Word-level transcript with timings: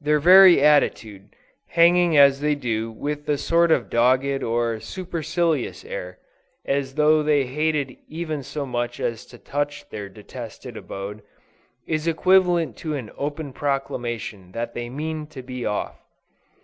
Their 0.00 0.20
very 0.20 0.62
attitude, 0.62 1.34
hanging 1.70 2.16
as 2.16 2.40
they 2.40 2.54
do 2.54 2.92
with 2.92 3.28
a 3.28 3.36
sort 3.36 3.72
of 3.72 3.90
dogged 3.90 4.44
or 4.44 4.78
supercilious 4.78 5.84
air, 5.84 6.20
as 6.64 6.94
though 6.94 7.24
they 7.24 7.46
hated 7.46 7.96
even 8.06 8.44
so 8.44 8.66
much 8.66 9.00
as 9.00 9.26
to 9.26 9.36
touch 9.36 9.88
their 9.88 10.08
detested 10.08 10.76
abode, 10.76 11.24
is 11.88 12.06
equivalent 12.06 12.76
to 12.76 12.94
an 12.94 13.10
open 13.18 13.52
proclamation 13.52 14.52
that 14.52 14.74
they 14.74 14.88
mean 14.88 15.26
to 15.26 15.42
be 15.42 15.66
off. 15.66 15.98